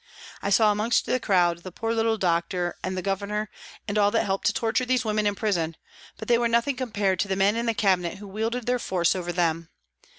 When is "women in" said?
5.05-5.35